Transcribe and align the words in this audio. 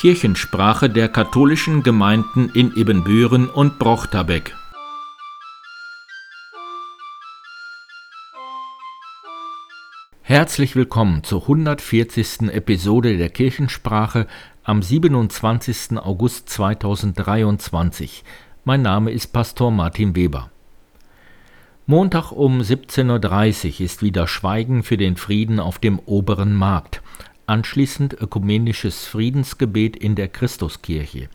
Kirchensprache 0.00 0.88
der 0.88 1.10
katholischen 1.10 1.82
Gemeinden 1.82 2.48
in 2.54 2.74
Ibbenbüren 2.74 3.50
und 3.50 3.78
Brochterbeck. 3.78 4.56
Herzlich 10.22 10.74
willkommen 10.74 11.22
zur 11.22 11.42
140. 11.42 12.48
Episode 12.50 13.18
der 13.18 13.28
Kirchensprache 13.28 14.26
am 14.64 14.80
27. 14.80 15.98
August 15.98 16.48
2023. 16.48 18.24
Mein 18.64 18.80
Name 18.80 19.10
ist 19.10 19.34
Pastor 19.34 19.70
Martin 19.70 20.16
Weber. 20.16 20.50
Montag 21.84 22.32
um 22.32 22.62
17.30 22.62 23.66
Uhr 23.66 23.80
ist 23.84 24.02
wieder 24.02 24.26
Schweigen 24.26 24.82
für 24.82 24.96
den 24.96 25.18
Frieden 25.18 25.60
auf 25.60 25.78
dem 25.78 25.98
oberen 25.98 26.54
Markt 26.54 27.02
anschließend 27.50 28.14
ökumenisches 28.14 29.06
Friedensgebet 29.06 29.96
in 29.96 30.14
der 30.14 30.28
Christuskirche. 30.28 31.28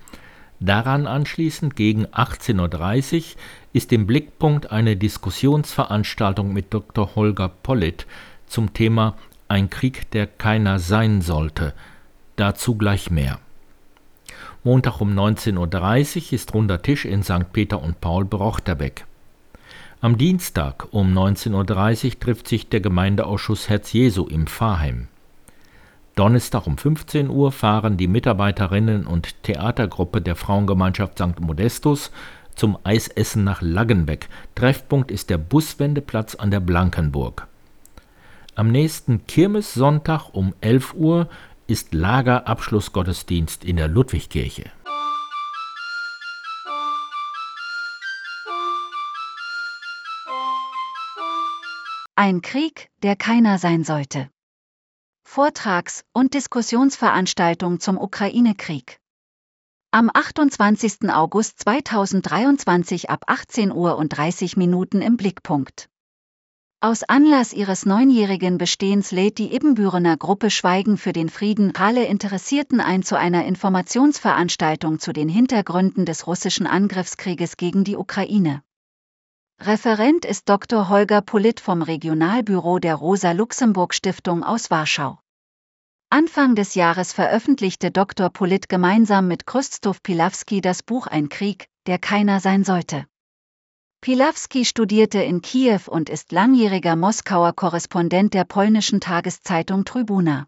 Daran 0.61 1.07
anschließend 1.07 1.75
gegen 1.75 2.05
18.30 2.05 3.15
Uhr 3.15 3.23
ist 3.73 3.91
im 3.91 4.07
Blickpunkt 4.07 4.71
eine 4.71 4.95
Diskussionsveranstaltung 4.95 6.53
mit 6.53 6.73
Dr. 6.73 7.15
Holger 7.15 7.49
Pollitt 7.49 8.07
zum 8.47 8.73
Thema 8.73 9.17
Ein 9.49 9.69
Krieg, 9.69 10.09
der 10.11 10.25
keiner 10.25 10.79
sein 10.79 11.21
sollte. 11.21 11.73
Dazu 12.37 12.75
gleich 12.75 13.11
mehr. 13.11 13.39
Montag 14.63 15.01
um 15.01 15.11
19.30 15.11 16.27
Uhr 16.27 16.33
ist 16.33 16.53
runder 16.53 16.81
Tisch 16.81 17.03
in 17.03 17.23
St. 17.23 17.51
Peter 17.51 17.81
und 17.83 17.99
Paul 17.99 18.23
Brochterbeck. 18.23 19.05
Am 19.99 20.17
Dienstag 20.17 20.87
um 20.91 21.13
19.30 21.13 22.05
Uhr 22.05 22.19
trifft 22.21 22.47
sich 22.47 22.69
der 22.69 22.79
Gemeindeausschuss 22.79 23.67
Herz 23.67 23.91
Jesu 23.91 24.25
im 24.27 24.47
Pfarrheim. 24.47 25.09
Donnerstag 26.15 26.65
um 26.65 26.77
15 26.77 27.29
Uhr 27.29 27.51
fahren 27.51 27.97
die 27.97 28.07
Mitarbeiterinnen 28.07 29.05
und 29.05 29.43
Theatergruppe 29.43 30.21
der 30.21 30.37
Frauengemeinschaft 30.37 31.19
St. 31.19 31.41
Modestus 31.41 32.09
zum 32.55 32.77
Eisessen 32.85 33.43
nach 33.43 33.61
Laggenbeck. 33.61 34.29
Treffpunkt 34.55 35.11
ist 35.11 35.29
der 35.29 35.37
Buswendeplatz 35.37 36.35
an 36.35 36.51
der 36.51 36.61
Blankenburg. 36.61 37.47
Am 38.55 38.71
nächsten 38.71 39.27
Kirmessonntag 39.27 40.29
um 40.33 40.55
11 40.61 40.93
Uhr 40.93 41.27
ist 41.67 41.93
Lagerabschlussgottesdienst 41.93 43.65
in 43.65 43.75
der 43.75 43.89
Ludwigkirche. 43.89 44.71
Ein 52.15 52.41
Krieg, 52.41 52.89
der 53.03 53.17
keiner 53.17 53.57
sein 53.57 53.83
sollte. 53.83 54.29
Vortrags- 55.35 56.05
und 56.13 56.33
Diskussionsveranstaltung 56.33 57.81
zum 57.81 57.97
Ukraine-Krieg. 57.97 59.01
Am 59.91 60.09
28. 60.13 61.09
August 61.09 61.59
2023 61.59 63.09
ab 63.09 63.25
18 63.27 63.73
Uhr 63.73 63.97
und 63.97 64.15
30 64.15 64.55
Minuten 64.55 65.01
im 65.01 65.17
Blickpunkt. 65.17 65.89
Aus 66.79 67.03
Anlass 67.03 67.51
ihres 67.51 67.85
neunjährigen 67.85 68.57
Bestehens 68.57 69.11
lädt 69.11 69.37
die 69.37 69.53
Ibbenbürener 69.53 70.15
Gruppe 70.15 70.49
Schweigen 70.49 70.97
für 70.97 71.11
den 71.11 71.27
Frieden 71.27 71.75
alle 71.75 72.05
Interessierten 72.05 72.79
ein 72.79 73.03
zu 73.03 73.17
einer 73.17 73.43
Informationsveranstaltung 73.43 74.99
zu 74.99 75.11
den 75.11 75.27
Hintergründen 75.27 76.05
des 76.05 76.27
russischen 76.27 76.65
Angriffskrieges 76.65 77.57
gegen 77.57 77.83
die 77.83 77.97
Ukraine. 77.97 78.61
Referent 79.61 80.25
ist 80.25 80.47
Dr. 80.47 80.89
Holger 80.89 81.21
Polit 81.21 81.59
vom 81.59 81.81
Regionalbüro 81.81 82.77
der 82.77 82.95
Rosa-Luxemburg-Stiftung 82.95 84.43
aus 84.43 84.69
Warschau. 84.69 85.19
Anfang 86.09 86.55
des 86.55 86.75
Jahres 86.75 87.13
veröffentlichte 87.13 87.89
Dr. 87.89 88.29
Polit 88.29 88.69
gemeinsam 88.69 89.27
mit 89.27 89.47
Krzysztof 89.47 90.03
Pilawski 90.03 90.61
das 90.61 90.83
Buch 90.83 91.07
Ein 91.07 91.29
Krieg, 91.29 91.67
der 91.87 91.97
keiner 91.97 92.41
sein 92.41 92.63
sollte. 92.63 93.07
Pilawski 94.01 94.65
studierte 94.65 95.23
in 95.23 95.41
Kiew 95.41 95.81
und 95.87 96.09
ist 96.09 96.31
langjähriger 96.31 96.95
Moskauer 96.95 97.53
Korrespondent 97.53 98.35
der 98.35 98.43
polnischen 98.43 98.99
Tageszeitung 98.99 99.83
Trybuna. 99.83 100.47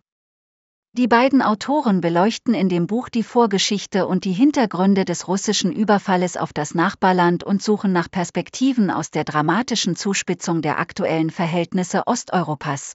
Die 0.97 1.07
beiden 1.07 1.43
Autoren 1.43 2.01
beleuchten 2.01 2.55
in 2.55 2.69
dem 2.69 2.87
Buch 2.87 3.09
die 3.09 3.21
Vorgeschichte 3.21 4.07
und 4.07 4.25
die 4.25 4.31
Hintergründe 4.31 5.05
des 5.05 5.27
russischen 5.27 5.71
Überfalles 5.71 6.37
auf 6.37 6.53
das 6.53 6.73
Nachbarland 6.73 7.43
und 7.43 7.61
suchen 7.61 7.93
nach 7.93 8.09
Perspektiven 8.09 8.89
aus 8.89 9.11
der 9.11 9.23
dramatischen 9.23 9.95
Zuspitzung 9.95 10.63
der 10.63 10.79
aktuellen 10.79 11.29
Verhältnisse 11.29 12.07
Osteuropas. 12.07 12.93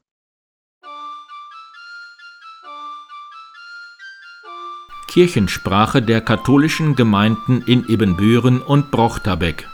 Kirchensprache 5.06 6.02
der 6.02 6.22
katholischen 6.22 6.96
Gemeinden 6.96 7.62
in 7.66 7.88
Ibbenbüren 7.88 8.60
und 8.60 8.90
Brochterbeck 8.90 9.68